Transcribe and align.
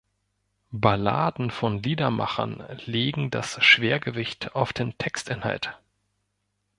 Balladen 0.71 1.51
von 1.51 1.83
Liedermachern 1.83 2.65
legen 2.87 3.29
das 3.29 3.63
Schwergewicht 3.63 4.55
auf 4.55 4.73
den 4.73 4.97
Textinhalt. 4.97 5.77